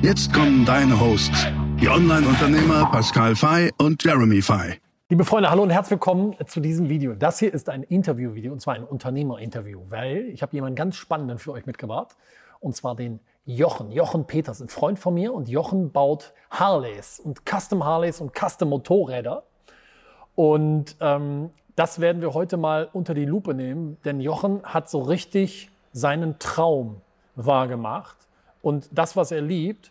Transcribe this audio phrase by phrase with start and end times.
[0.00, 1.48] Jetzt kommen deine Hosts,
[1.80, 4.78] die Online-Unternehmer Pascal Fay und Jeremy Fay.
[5.08, 7.14] Liebe Freunde, hallo und herzlich willkommen zu diesem Video.
[7.14, 11.38] Das hier ist ein Interview-Video und zwar ein Unternehmer-Interview, weil ich habe jemanden ganz Spannenden
[11.38, 12.14] für euch mitgebracht
[12.60, 17.40] und zwar den Jochen, Jochen Peters, ein Freund von mir und Jochen baut Harleys und
[17.44, 19.42] Custom Harleys und Custom Motorräder
[20.36, 25.00] und ähm, das werden wir heute mal unter die Lupe nehmen, denn Jochen hat so
[25.00, 27.00] richtig seinen Traum
[27.34, 28.27] wahrgemacht
[28.68, 29.90] und das, was er liebt,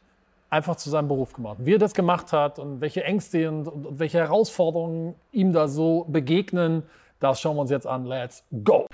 [0.51, 1.57] einfach zu seinem Beruf gemacht.
[1.59, 6.05] Wie er das gemacht hat und welche Ängste und, und welche Herausforderungen ihm da so
[6.07, 6.83] begegnen,
[7.19, 8.05] das schauen wir uns jetzt an.
[8.05, 8.85] Let's go!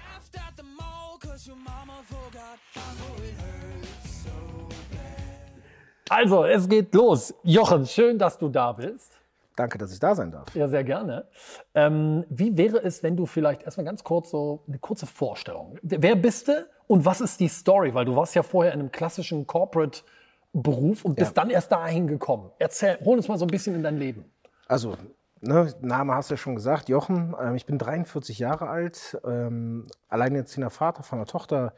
[6.10, 7.34] Also, es geht los.
[7.44, 9.20] Jochen, schön, dass du da bist.
[9.56, 10.56] Danke, dass ich da sein darf.
[10.56, 11.28] Ja, sehr gerne.
[11.76, 15.78] Ähm, wie wäre es, wenn du vielleicht erstmal ganz kurz so eine kurze Vorstellung.
[15.82, 17.94] Wer bist du und was ist die Story?
[17.94, 21.44] Weil du warst ja vorher in einem klassischen Corporate-Beruf und bist ja.
[21.44, 22.52] dann erst dahin gekommen.
[22.60, 24.26] Erzähl, hol uns mal so ein bisschen in dein Leben.
[24.68, 24.96] Also,
[25.42, 27.36] ne, Name hast du ja schon gesagt, Jochen.
[27.42, 31.74] Ähm, ich bin 43 Jahre alt, ähm, alleinerziehender Vater von einer Tochter,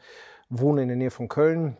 [0.48, 1.76] wohne in der Nähe von Köln,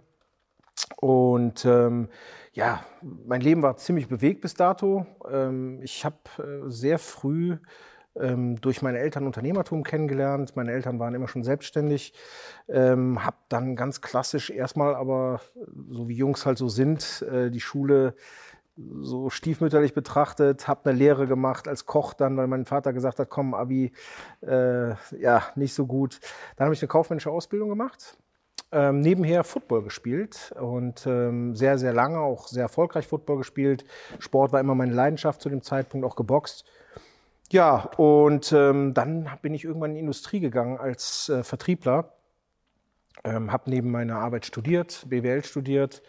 [0.96, 2.08] und ähm,
[2.52, 5.06] ja, mein Leben war ziemlich bewegt bis dato.
[5.30, 7.58] Ähm, ich habe äh, sehr früh
[8.20, 10.56] ähm, durch meine Eltern Unternehmertum kennengelernt.
[10.56, 12.12] Meine Eltern waren immer schon selbstständig.
[12.68, 15.40] Ähm, habe dann ganz klassisch erstmal, aber
[15.90, 18.14] so wie Jungs halt so sind, äh, die Schule
[18.76, 23.30] so stiefmütterlich betrachtet, habe eine Lehre gemacht als Koch dann, weil mein Vater gesagt hat,
[23.30, 23.92] komm, Abi,
[24.42, 26.20] äh, ja, nicht so gut.
[26.56, 28.18] Dann habe ich eine kaufmännische Ausbildung gemacht
[28.72, 33.84] ähm, nebenher Football gespielt und ähm, sehr, sehr lange auch sehr erfolgreich Football gespielt.
[34.18, 36.64] Sport war immer meine Leidenschaft zu dem Zeitpunkt, auch geboxt.
[37.50, 42.12] Ja, und ähm, dann bin ich irgendwann in die Industrie gegangen als äh, Vertriebler.
[43.24, 46.02] Ähm, habe neben meiner Arbeit studiert, BWL studiert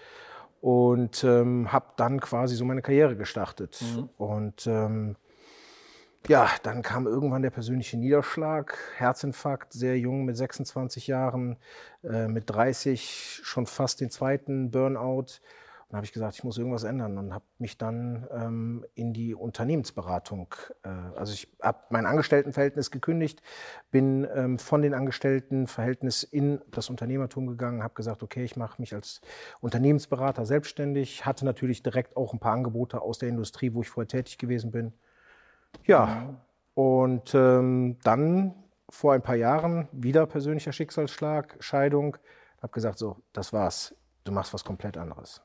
[0.62, 3.82] und ähm, habe dann quasi so meine Karriere gestartet.
[3.82, 4.10] Mhm.
[4.18, 5.16] Und ähm,
[6.28, 11.58] ja, dann kam irgendwann der persönliche Niederschlag, Herzinfarkt, sehr jung mit 26 Jahren,
[12.04, 15.40] äh, mit 30 schon fast den zweiten Burnout.
[15.90, 19.34] Und habe ich gesagt, ich muss irgendwas ändern und habe mich dann ähm, in die
[19.34, 20.54] Unternehmensberatung,
[20.84, 23.42] äh, also ich habe mein Angestelltenverhältnis gekündigt,
[23.90, 28.94] bin ähm, von den Angestelltenverhältnis in das Unternehmertum gegangen, habe gesagt, okay, ich mache mich
[28.94, 29.22] als
[29.62, 34.10] Unternehmensberater selbstständig, hatte natürlich direkt auch ein paar Angebote aus der Industrie, wo ich vorher
[34.10, 34.94] tätig gewesen bin
[35.86, 36.36] ja,
[36.74, 38.54] und ähm, dann
[38.90, 42.18] vor ein paar Jahren wieder persönlicher Schicksalsschlag, Scheidung.
[42.62, 43.96] Habe gesagt, so, das war's.
[44.24, 45.42] Du machst was komplett anderes.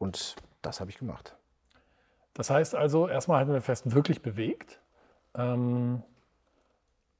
[0.00, 1.36] Und das habe ich gemacht.
[2.34, 4.80] Das heißt also, erstmal halten wir fest, wirklich bewegt.
[5.36, 6.02] Ähm,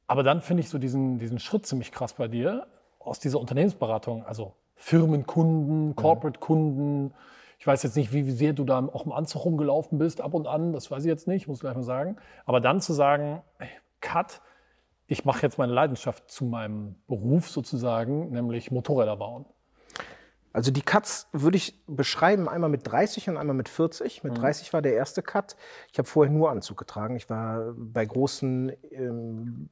[0.06, 2.66] aber dann finde ich so diesen, diesen Schritt ziemlich krass bei dir
[2.98, 5.96] aus dieser Unternehmensberatung, also Firmenkunden, mhm.
[5.96, 7.14] Corporate-Kunden,
[7.58, 10.46] ich weiß jetzt nicht, wie sehr du da auch im Anzug rumgelaufen bist, ab und
[10.46, 12.16] an, das weiß ich jetzt nicht, muss ich gleich mal sagen.
[12.46, 13.42] Aber dann zu sagen,
[14.00, 14.40] Cut,
[15.06, 19.44] ich mache jetzt meine Leidenschaft zu meinem Beruf sozusagen, nämlich Motorräder bauen.
[20.52, 24.24] Also die Cuts würde ich beschreiben, einmal mit 30 und einmal mit 40.
[24.24, 24.38] Mit mhm.
[24.38, 25.56] 30 war der erste Cut.
[25.92, 27.16] Ich habe vorher nur Anzug getragen.
[27.16, 29.68] Ich war bei großen ähm,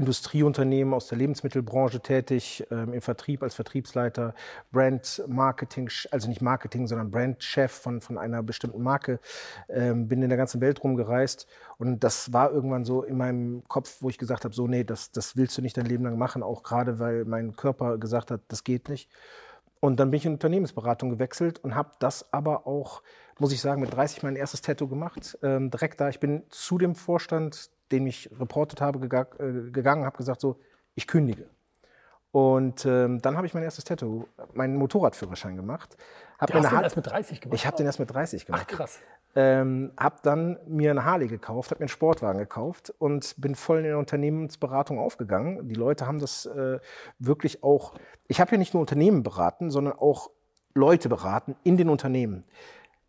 [0.00, 4.34] Industrieunternehmen aus der Lebensmittelbranche tätig, ähm, im Vertrieb als Vertriebsleiter,
[4.72, 9.20] Brand Marketing, also nicht Marketing, sondern Brandchef von, von einer bestimmten Marke,
[9.68, 13.98] ähm, bin in der ganzen Welt rumgereist und das war irgendwann so in meinem Kopf,
[14.00, 16.42] wo ich gesagt habe, so nee, das, das willst du nicht dein Leben lang machen,
[16.42, 19.10] auch gerade weil mein Körper gesagt hat, das geht nicht.
[19.80, 23.02] Und dann bin ich in Unternehmensberatung gewechselt und habe das aber auch,
[23.38, 25.38] muss ich sagen, mit 30 mein erstes Tattoo gemacht.
[25.42, 30.16] Ähm, direkt da, ich bin zu dem Vorstand dem ich reportet habe, äh, gegangen, habe
[30.16, 30.58] gesagt, so,
[30.94, 31.48] ich kündige.
[32.32, 35.96] Und ähm, dann habe ich mein erstes Tattoo, meinen Motorradführerschein gemacht.
[36.40, 37.54] Hab du hast den erst mit 30 gemacht?
[37.54, 38.66] Ich habe den erst mit 30 gemacht.
[38.66, 38.98] Ach, krass.
[39.36, 43.78] Ähm, habe dann mir eine Harley gekauft, habe mir einen Sportwagen gekauft und bin voll
[43.78, 45.68] in der Unternehmensberatung aufgegangen.
[45.68, 46.80] Die Leute haben das äh,
[47.18, 47.94] wirklich auch,
[48.26, 50.30] ich habe ja nicht nur Unternehmen beraten, sondern auch
[50.74, 52.44] Leute beraten in den Unternehmen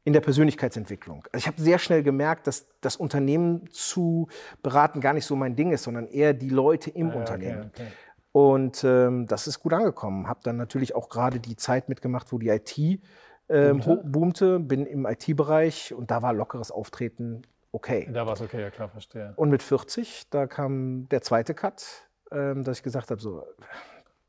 [0.03, 1.23] in der Persönlichkeitsentwicklung.
[1.31, 4.27] Also ich habe sehr schnell gemerkt, dass das Unternehmen zu
[4.63, 7.71] beraten gar nicht so mein Ding ist, sondern eher die Leute im ah, Unternehmen.
[7.73, 7.91] Okay, okay.
[8.31, 10.27] Und ähm, das ist gut angekommen.
[10.27, 14.03] Habe dann natürlich auch gerade die Zeit mitgemacht, wo die IT ähm, Boomte?
[14.05, 17.41] boomte, bin im IT-Bereich und da war lockeres Auftreten
[17.71, 18.09] okay.
[18.11, 19.33] Da war es okay, ja klar, verstehe.
[19.35, 23.43] Und mit 40, da kam der zweite Cut, ähm, dass ich gesagt habe, so,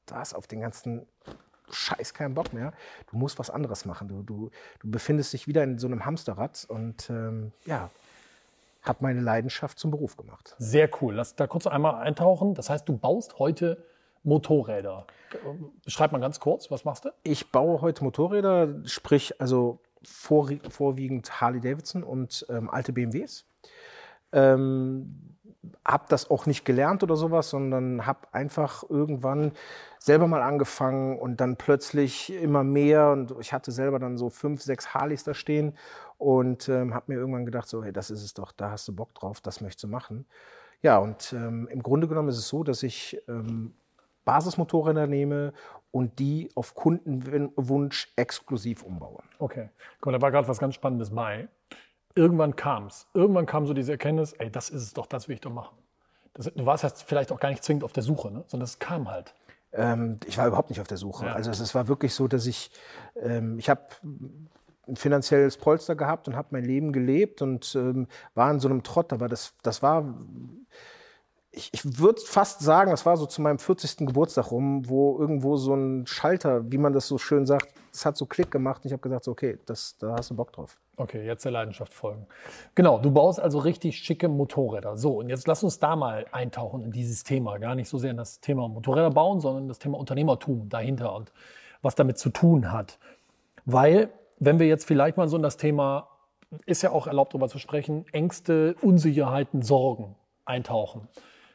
[0.06, 1.06] da hast auf den ganzen
[1.70, 2.72] Scheiß keinen Bock mehr.
[3.10, 4.08] Du musst was anderes machen.
[4.08, 4.50] Du, du,
[4.81, 7.90] du befindest dich wieder in so einem Hamsterrad und ähm, ja,
[8.82, 10.56] habe meine Leidenschaft zum Beruf gemacht.
[10.58, 11.14] Sehr cool.
[11.14, 12.54] Lass da kurz einmal eintauchen.
[12.54, 13.84] Das heißt, du baust heute
[14.25, 15.07] Motorräder.
[15.85, 17.11] Beschreib mal ganz kurz, was machst du?
[17.23, 23.47] Ich baue heute Motorräder, sprich also vor, vorwiegend Harley Davidson und ähm, alte BMWs.
[24.33, 25.33] Ähm,
[25.85, 29.53] habe das auch nicht gelernt oder sowas, sondern habe einfach irgendwann
[29.99, 34.63] selber mal angefangen und dann plötzlich immer mehr und ich hatte selber dann so fünf,
[34.63, 35.77] sechs Harleys da stehen
[36.19, 38.95] und ähm, habe mir irgendwann gedacht, so, hey, das ist es doch, da hast du
[38.95, 40.27] Bock drauf, das möchtest du machen.
[40.83, 43.75] Ja, und ähm, im Grunde genommen ist es so, dass ich ähm,
[44.25, 45.53] Basismotorräder nehme
[45.91, 49.23] und die auf Kundenwunsch exklusiv umbaue.
[49.39, 49.69] Okay.
[50.01, 51.49] Guck mal, da war gerade was ganz Spannendes bei.
[52.15, 53.07] Irgendwann kam es.
[53.15, 55.77] Irgendwann kam so diese Erkenntnis, ey, das ist es doch, das will ich doch machen.
[56.35, 58.45] Das, du warst jetzt vielleicht auch gar nicht zwingend auf der Suche, ne?
[58.47, 59.35] sondern es kam halt.
[59.73, 61.27] Ähm, ich war überhaupt nicht auf der Suche.
[61.27, 61.33] Ja.
[61.33, 62.71] Also es, war wirklich so, dass ich,
[63.21, 68.51] ähm, ich habe ein finanzielles Polster gehabt und habe mein Leben gelebt und ähm, war
[68.51, 69.13] in so einem Trott.
[69.13, 70.15] Aber das, das war,
[71.52, 74.06] ich, ich würde fast sagen, das war so zu meinem 40.
[74.06, 78.16] Geburtstag rum, wo irgendwo so ein Schalter, wie man das so schön sagt, es hat
[78.16, 78.82] so Klick gemacht.
[78.82, 80.78] Und ich habe gesagt, so, okay, das, da hast du Bock drauf.
[80.96, 82.26] Okay, jetzt der Leidenschaft folgen.
[82.75, 84.96] Genau, du baust also richtig schicke Motorräder.
[84.96, 87.58] So, und jetzt lass uns da mal eintauchen in dieses Thema.
[87.58, 91.32] Gar nicht so sehr in das Thema Motorräder bauen, sondern das Thema Unternehmertum dahinter und
[91.82, 92.99] was damit zu tun hat.
[93.66, 94.08] Weil,
[94.38, 96.08] wenn wir jetzt vielleicht mal so in das Thema,
[96.64, 101.08] ist ja auch erlaubt darüber zu sprechen, Ängste, Unsicherheiten, Sorgen eintauchen.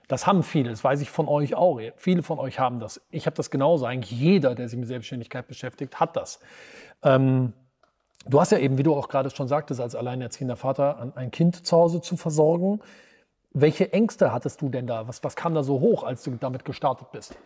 [0.07, 1.81] Das haben viele, das weiß ich von euch auch.
[1.97, 3.01] Viele von euch haben das.
[3.09, 3.85] Ich habe das genauso.
[3.85, 6.39] Eigentlich jeder, der sich mit Selbstständigkeit beschäftigt, hat das.
[7.03, 7.53] Ähm,
[8.29, 11.65] Du hast ja eben, wie du auch gerade schon sagtest, als alleinerziehender Vater ein- Kind
[11.65, 12.81] zu Hause zu versorgen.
[13.53, 15.07] Welche Ängste hattest du denn da?
[15.07, 17.37] Was, was kam da so hoch, als du damit gestartet bist?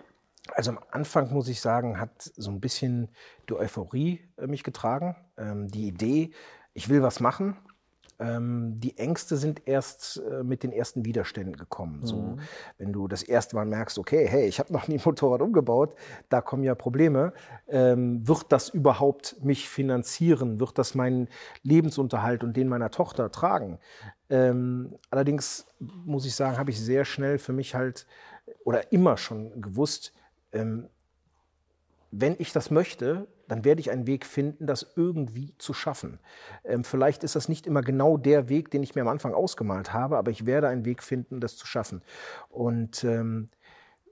[0.56, 3.10] Also am Anfang muss ich sagen, hat so ein bisschen
[3.48, 5.16] die Euphorie äh, mich getragen.
[5.38, 6.31] Ähm, die Idee,
[6.74, 7.58] ich will was machen.
[8.22, 12.02] Ähm, die Ängste sind erst äh, mit den ersten Widerständen gekommen.
[12.04, 12.38] So,
[12.78, 15.96] wenn du das erste Mal merkst, okay, hey, ich habe noch nie ein Motorrad umgebaut,
[16.30, 17.34] da kommen ja Probleme.
[17.68, 20.60] Ähm, wird das überhaupt mich finanzieren?
[20.60, 21.30] Wird das meinen
[21.64, 23.80] Lebensunterhalt und den meiner Tochter tragen?
[24.30, 28.06] Ähm, allerdings muss ich sagen, habe ich sehr schnell für mich halt
[28.64, 30.14] oder immer schon gewusst,
[30.52, 30.90] ähm,
[32.12, 36.19] wenn ich das möchte, dann werde ich einen Weg finden, das irgendwie zu schaffen.
[36.63, 39.94] Ähm, vielleicht ist das nicht immer genau der Weg, den ich mir am Anfang ausgemalt
[39.94, 42.02] habe, aber ich werde einen Weg finden, das zu schaffen.
[42.50, 43.50] Und ähm,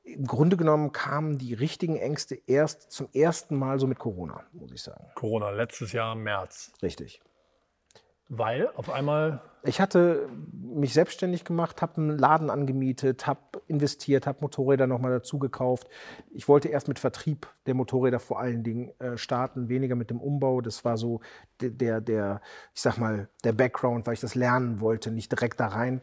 [0.03, 4.71] im Grunde genommen kamen die richtigen Ängste erst zum ersten Mal so mit Corona, muss
[4.71, 5.05] ich sagen.
[5.15, 6.71] Corona, letztes Jahr im März.
[6.81, 7.21] Richtig.
[8.31, 14.37] Weil auf einmal, Ich hatte mich selbstständig gemacht, habe einen Laden angemietet, habe investiert, habe
[14.41, 15.87] Motorräder nochmal dazu gekauft.
[16.31, 20.21] Ich wollte erst mit Vertrieb der Motorräder vor allen Dingen äh, starten, weniger mit dem
[20.21, 20.61] Umbau.
[20.61, 21.21] Das war so
[21.59, 22.41] der, der, der,
[22.75, 26.01] ich sag mal, der Background, weil ich das lernen wollte, nicht direkt da rein.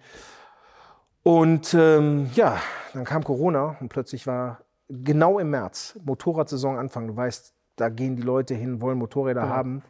[1.23, 2.59] Und ähm, ja,
[2.93, 7.07] dann kam Corona und plötzlich war genau im März Motorradsaison Anfang.
[7.07, 9.55] Du weißt, da gehen die Leute hin, wollen Motorräder Genau.
[9.55, 9.83] haben.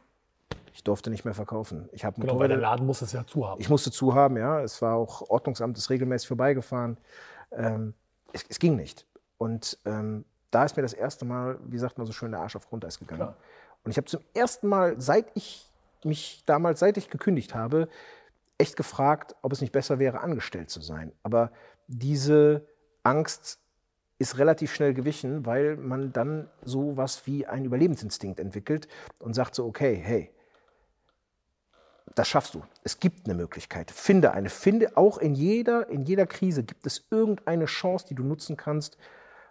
[0.76, 1.88] Ich durfte nicht mehr verkaufen.
[1.93, 2.58] Ich habe genau, weil der.
[2.58, 3.58] Laden muss es ja zu haben.
[3.62, 4.60] Ich musste zu haben, ja.
[4.60, 6.98] Es war auch Ordnungsamt, ist regelmäßig vorbeigefahren.
[7.51, 7.94] Ähm,
[8.34, 9.06] es, es ging nicht.
[9.39, 12.56] Und ähm, da ist mir das erste Mal, wie sagt man so schön, der Arsch
[12.56, 13.22] auf Grundeis gegangen.
[13.22, 13.36] Klar.
[13.84, 15.72] Und ich habe zum ersten Mal, seit ich
[16.05, 17.89] mich damals, seit ich gekündigt habe,
[18.58, 21.10] echt gefragt, ob es nicht besser wäre, angestellt zu sein.
[21.22, 21.53] Aber
[21.89, 22.67] diese
[23.03, 23.60] Angst
[24.19, 28.89] ist relativ schnell gewichen, weil man dann so was wie einen Überlebensinstinkt entwickelt
[29.20, 30.31] und sagt so, okay, hey,
[32.17, 32.63] das schaffst du.
[32.82, 33.91] Es gibt eine Möglichkeit.
[33.91, 34.49] Finde eine.
[34.49, 38.96] Finde auch in jeder, in jeder Krise gibt es irgendeine Chance, die du nutzen kannst.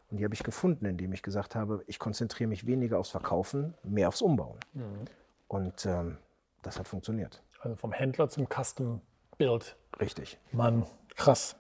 [0.10, 3.76] Und die habe ich gefunden, indem ich gesagt habe, ich konzentriere mich weniger aufs Verkaufen,
[3.84, 4.58] mehr aufs Umbauen.
[5.48, 6.18] Und ähm,
[6.64, 7.44] das hat funktioniert.
[7.60, 9.02] Also vom Händler zum Custom
[9.38, 9.76] Build.
[10.00, 10.40] Richtig.
[10.52, 11.56] Mann, krass.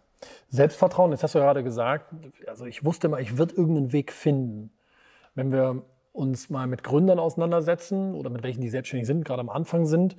[0.50, 2.12] Selbstvertrauen, das hast du gerade gesagt.
[2.48, 4.72] Also ich wusste mal, ich würde irgendeinen Weg finden.
[5.36, 5.84] Wenn wir
[6.14, 10.16] uns mal mit Gründern auseinandersetzen oder mit welchen, die selbstständig sind, gerade am Anfang sind,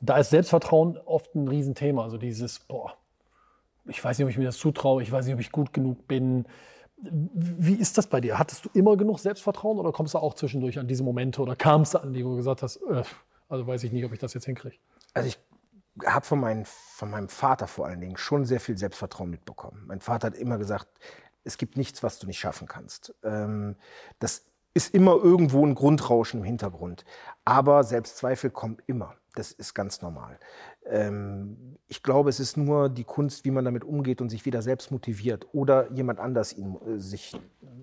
[0.00, 2.02] da ist Selbstvertrauen oft ein Riesenthema.
[2.02, 2.94] Also dieses, boah,
[3.86, 6.06] ich weiß nicht, ob ich mir das zutraue, ich weiß nicht, ob ich gut genug
[6.08, 6.46] bin.
[6.96, 8.38] Wie ist das bei dir?
[8.38, 11.94] Hattest du immer genug Selbstvertrauen oder kommst du auch zwischendurch an diese Momente oder kamst
[11.94, 13.02] du an die, wo du gesagt hast, äh,
[13.48, 14.76] also weiß ich nicht, ob ich das jetzt hinkriege?
[15.12, 15.38] Also ich
[16.06, 19.82] habe von, meinem- von meinem Vater vor allen Dingen schon sehr viel Selbstvertrauen mitbekommen.
[19.86, 20.88] Mein Vater hat immer gesagt,
[21.44, 23.14] es gibt nichts, was du nicht schaffen kannst.
[23.22, 23.76] Ähm,
[24.18, 27.04] das ist immer irgendwo ein Grundrauschen im Hintergrund.
[27.44, 29.14] Aber Selbstzweifel kommen immer.
[29.34, 30.38] Das ist ganz normal.
[30.86, 34.62] Ähm, ich glaube, es ist nur die Kunst, wie man damit umgeht und sich wieder
[34.62, 37.36] selbst motiviert oder jemand anders ihn, äh, sich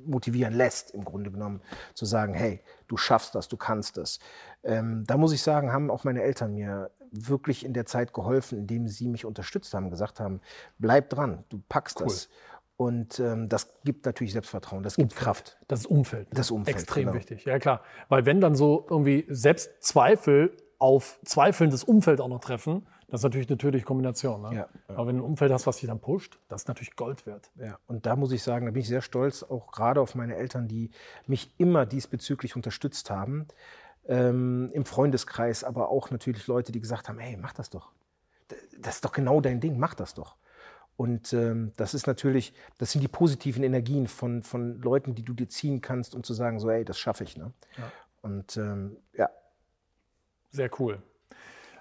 [0.05, 1.61] motivieren lässt, im Grunde genommen,
[1.93, 4.19] zu sagen, hey, du schaffst das, du kannst das.
[4.63, 8.57] Ähm, da muss ich sagen, haben auch meine Eltern mir wirklich in der Zeit geholfen,
[8.57, 10.39] indem sie mich unterstützt haben, gesagt haben,
[10.79, 12.07] bleib dran, du packst cool.
[12.07, 12.29] das.
[12.81, 15.23] Und ähm, das gibt natürlich Selbstvertrauen, das gibt Umfeld.
[15.23, 15.57] Kraft.
[15.67, 16.27] Das Umfeld.
[16.31, 16.77] Das Umfeld.
[16.77, 17.13] Extrem genau.
[17.15, 17.83] wichtig, ja klar.
[18.09, 23.49] Weil wenn dann so irgendwie Selbstzweifel auf zweifelndes Umfeld auch noch treffen, das ist natürlich
[23.49, 24.41] eine tödliche Kombination.
[24.41, 24.47] Ne?
[24.47, 24.67] Ja, ja.
[24.95, 27.51] Aber wenn du ein Umfeld hast, was dich dann pusht, das ist natürlich Gold wert.
[27.59, 30.35] Ja, und da muss ich sagen, da bin ich sehr stolz, auch gerade auf meine
[30.35, 30.89] Eltern, die
[31.27, 33.45] mich immer diesbezüglich unterstützt haben.
[34.07, 37.91] Ähm, Im Freundeskreis, aber auch natürlich Leute, die gesagt haben, hey, mach das doch.
[38.79, 40.35] Das ist doch genau dein Ding, mach das doch.
[41.01, 45.33] Und ähm, das ist natürlich, das sind die positiven Energien von, von Leuten, die du
[45.33, 47.35] dir ziehen kannst, um zu sagen, so, hey, das schaffe ich.
[47.35, 47.51] Ne?
[47.75, 47.91] Ja.
[48.21, 49.27] Und ähm, ja,
[50.51, 51.01] sehr cool.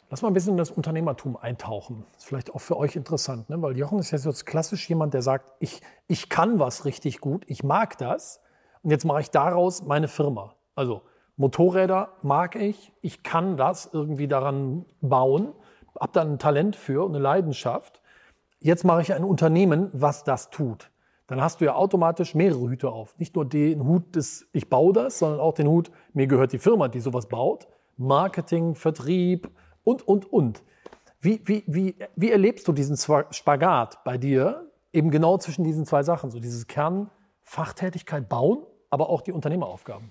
[0.09, 2.07] Lass mal ein bisschen in das Unternehmertum eintauchen.
[2.15, 3.61] Das ist vielleicht auch für euch interessant, ne?
[3.61, 7.45] weil Jochen ist ja jetzt klassisch jemand, der sagt, ich, ich kann was richtig gut,
[7.47, 8.41] ich mag das
[8.83, 10.55] und jetzt mache ich daraus meine Firma.
[10.75, 11.03] Also
[11.37, 15.53] Motorräder mag ich, ich kann das irgendwie daran bauen,
[16.00, 18.00] habe da ein Talent für und eine Leidenschaft.
[18.62, 20.90] Jetzt mache ich ein Unternehmen, was das tut.
[21.26, 23.19] Dann hast du ja automatisch mehrere Hüte auf.
[23.19, 26.59] Nicht nur den Hut des Ich baue das, sondern auch den Hut, mir gehört die
[26.59, 27.69] Firma, die sowas baut.
[27.97, 29.49] Marketing, Vertrieb
[29.83, 30.62] und, und, und.
[31.21, 36.02] Wie, wie, wie, wie erlebst du diesen Spagat bei dir, eben genau zwischen diesen zwei
[36.02, 40.11] Sachen, so dieses Kernfachtätigkeit bauen, aber auch die Unternehmeraufgaben?